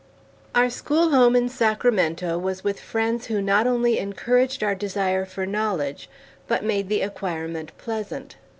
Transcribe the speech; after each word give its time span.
Our 0.55 0.71
school 0.71 1.11
home 1.11 1.35
in 1.35 1.47
Sacramento 1.47 2.35
was 2.39 2.63
with 2.63 2.79
friends 2.79 3.27
who 3.27 3.39
not 3.39 3.67
only 3.67 3.99
encouraged 3.99 4.63
our 4.63 4.73
desire 4.73 5.25
for 5.27 5.45
knowledge, 5.45 6.09
but 6.47 6.63
made 6.63 6.89
the 6.89 7.03
acquirement 7.03 7.71
pleasant. 7.77 8.35